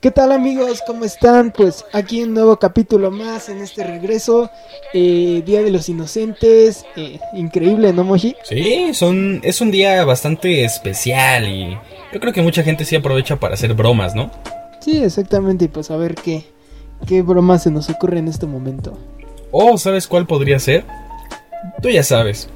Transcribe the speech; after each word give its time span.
¿Qué 0.00 0.10
tal 0.10 0.30
amigos? 0.30 0.82
¿Cómo 0.86 1.06
están? 1.06 1.52
Pues 1.52 1.86
aquí 1.92 2.22
un 2.22 2.34
nuevo 2.34 2.58
capítulo 2.58 3.10
más 3.10 3.48
en 3.48 3.62
este 3.62 3.82
regreso, 3.82 4.50
eh, 4.92 5.42
Día 5.46 5.62
de 5.62 5.70
los 5.70 5.88
Inocentes, 5.88 6.84
eh, 6.96 7.18
increíble, 7.32 7.94
¿no, 7.94 8.04
Moji? 8.04 8.36
Sí, 8.44 8.92
son, 8.92 9.40
es 9.42 9.62
un 9.62 9.70
día 9.70 10.04
bastante 10.04 10.64
especial 10.64 11.48
y 11.48 11.78
yo 12.12 12.20
creo 12.20 12.34
que 12.34 12.42
mucha 12.42 12.62
gente 12.62 12.84
sí 12.84 12.94
aprovecha 12.94 13.36
para 13.36 13.54
hacer 13.54 13.72
bromas, 13.72 14.14
¿no? 14.14 14.30
Sí, 14.80 15.02
exactamente, 15.02 15.64
y 15.64 15.68
pues 15.68 15.90
a 15.90 15.96
ver 15.96 16.14
qué, 16.14 16.44
qué 17.06 17.22
broma 17.22 17.58
se 17.58 17.70
nos 17.70 17.88
ocurre 17.88 18.18
en 18.18 18.28
este 18.28 18.44
momento. 18.44 18.98
Oh, 19.50 19.78
¿sabes 19.78 20.06
cuál 20.06 20.26
podría 20.26 20.58
ser? 20.58 20.84
Tú 21.80 21.88
ya 21.88 22.02
sabes. 22.02 22.50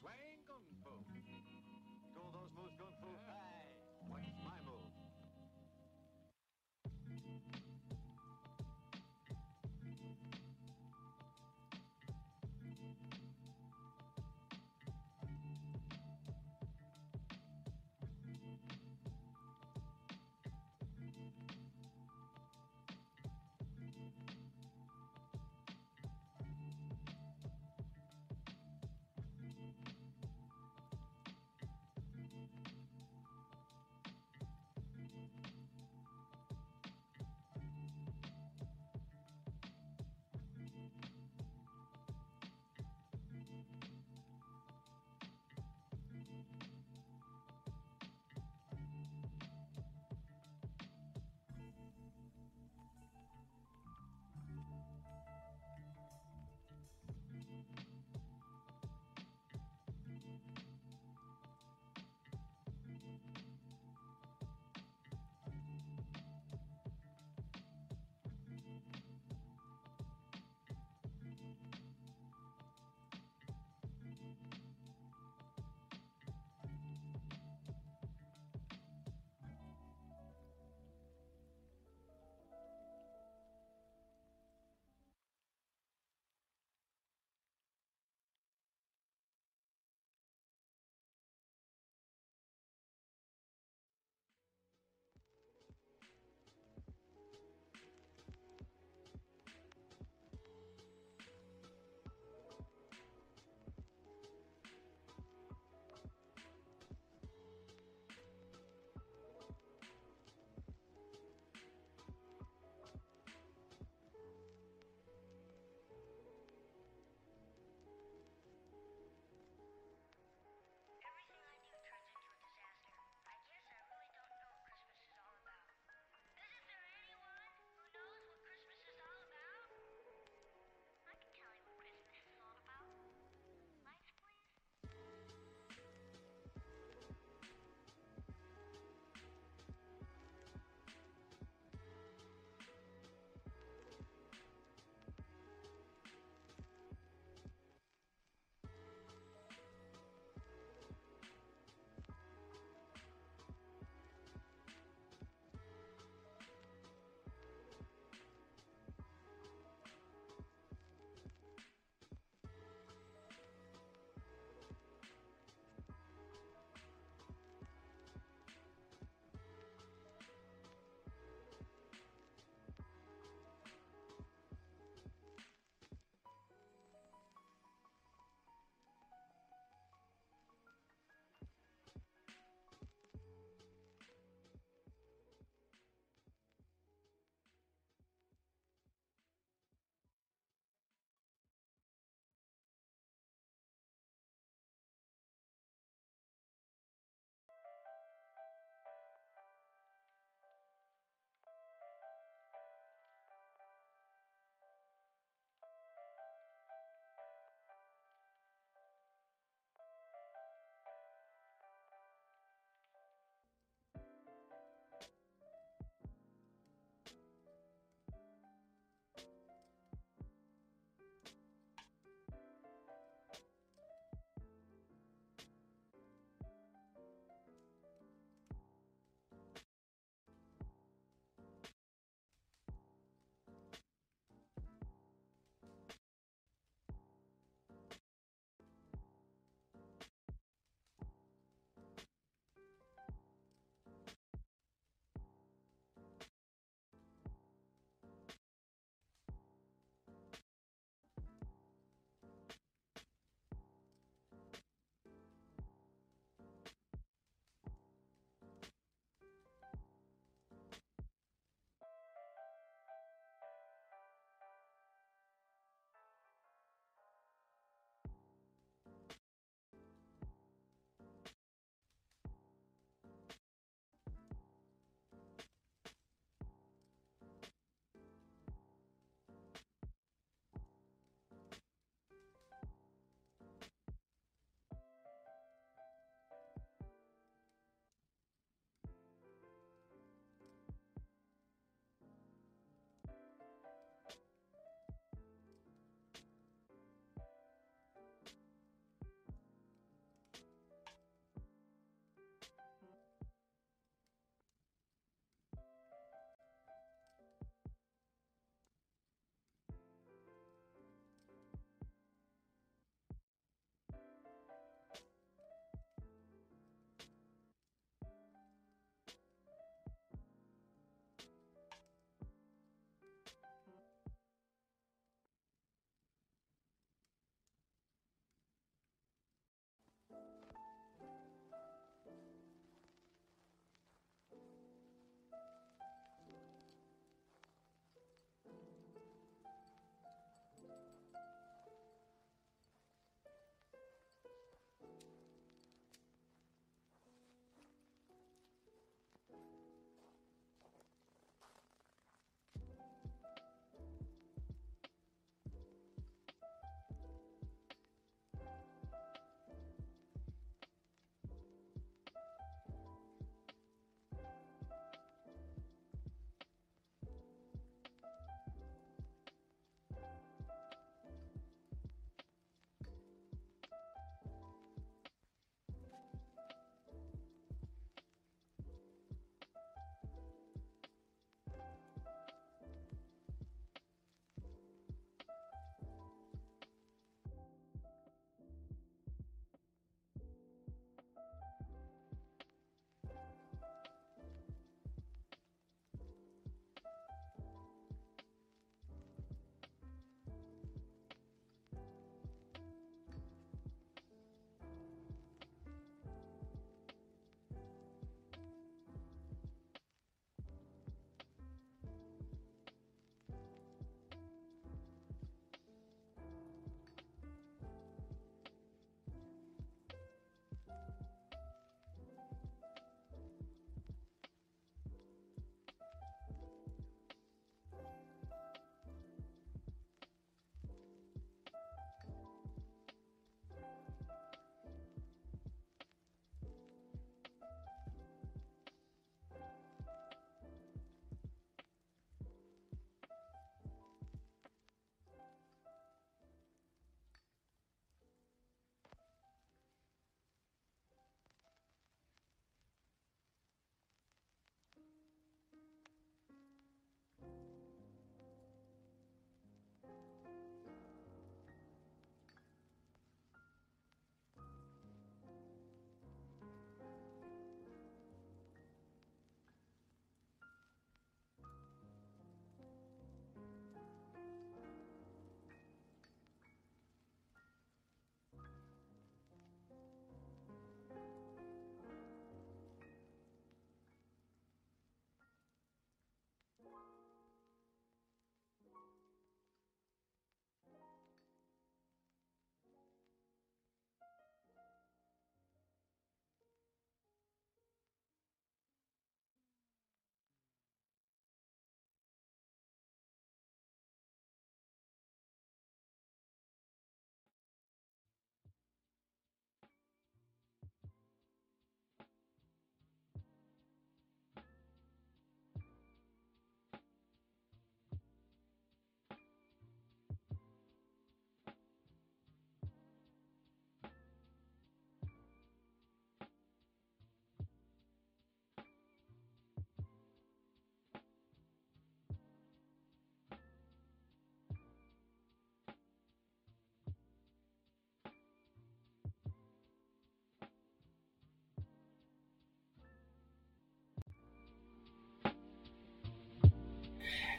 Swing. 0.00 0.37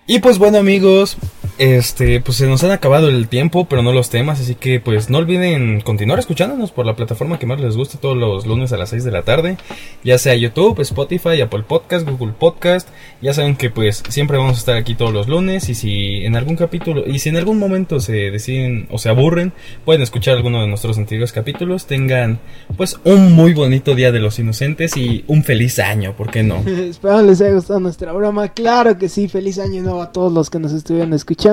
Y 0.08 0.20
pues 0.20 0.38
bueno 0.38 0.58
amigos, 0.58 1.18
este, 1.60 2.22
pues 2.22 2.38
se 2.38 2.48
nos 2.48 2.64
han 2.64 2.72
acabado 2.72 3.10
el 3.10 3.28
tiempo, 3.28 3.68
pero 3.68 3.84
no 3.84 3.92
los 3.92 4.10
temas, 4.10 4.40
así 4.40 4.56
que 4.56 4.80
pues 4.80 5.10
no 5.10 5.18
olviden 5.18 5.82
continuar 5.82 6.18
escuchándonos 6.18 6.72
por 6.72 6.86
la 6.86 6.96
plataforma 6.96 7.38
que 7.38 7.46
más 7.46 7.60
les 7.60 7.76
guste 7.76 7.98
todos 7.98 8.16
los 8.16 8.48
lunes 8.48 8.72
a 8.72 8.78
las 8.78 8.92
6 8.92 9.04
de 9.04 9.12
la 9.12 9.24
tarde, 9.24 9.58
ya 10.02 10.18
sea 10.18 10.36
YouTube, 10.36 10.80
Spotify, 10.80 11.42
Apple 11.42 11.64
Podcast, 11.68 12.08
Google 12.08 12.32
Podcast, 12.32 12.88
ya 13.22 13.34
saben 13.34 13.58
que 13.58 13.70
pues 13.70 14.04
siempre 14.08 14.38
vamos 14.38 14.56
a 14.56 14.60
estar 14.60 14.78
aquí 14.78 14.96
todos 14.96 15.12
los 15.12 15.28
lunes 15.28 15.68
y 15.68 15.76
si 15.76 16.24
en 16.24 16.38
algún 16.38 16.56
capítulo 16.56 17.04
y 17.06 17.20
si 17.20 17.28
en 17.28 17.36
algún 17.36 17.60
momento 17.60 18.00
se 18.00 18.32
deciden 18.32 18.88
o 18.90 18.98
se 18.98 19.10
aburren, 19.10 19.52
pueden 19.84 20.02
escuchar 20.02 20.38
alguno 20.38 20.62
de 20.62 20.68
nuestros 20.68 20.98
antiguos 20.98 21.34
capítulos, 21.34 21.88
tengan 21.88 22.40
pues 22.78 23.02
un 23.04 23.34
muy 23.34 23.54
bonito 23.54 23.96
día 23.96 24.14
de 24.14 24.20
los 24.20 24.40
inocentes 24.40 24.96
y 24.96 25.26
un 25.28 25.44
feliz 25.44 25.78
año, 25.80 26.16
¿por 26.16 26.32
qué 26.32 26.42
no? 26.42 26.60
Espero 26.66 27.22
les 27.22 27.42
haya 27.42 27.56
gustado 27.56 27.82
nuestra 27.82 28.14
broma, 28.14 28.48
claro 28.48 28.98
que 28.98 29.10
sí, 29.10 29.28
feliz 29.28 29.60
año 29.60 29.84
nuevo 29.84 30.02
a 30.02 30.14
todos 30.14 30.32
los 30.32 30.50
que 30.50 30.60
nos 30.60 30.72
estuvieron 30.72 31.14
escuchando. 31.14 31.49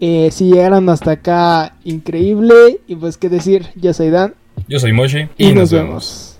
Eh, 0.00 0.30
si 0.32 0.50
llegaron 0.50 0.88
hasta 0.88 1.12
acá, 1.12 1.76
increíble. 1.84 2.80
Y 2.86 2.96
pues 2.96 3.16
qué 3.16 3.28
decir, 3.28 3.68
yo 3.76 3.92
soy 3.92 4.10
Dan. 4.10 4.34
Yo 4.68 4.78
soy 4.78 4.92
Moshi 4.92 5.28
y, 5.38 5.52
nos, 5.52 5.72
vemos. 5.72 6.31